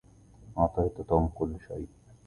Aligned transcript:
أعطيت 0.57 1.01
توم 1.01 1.27
كل 1.27 1.55
شيء. 1.67 1.87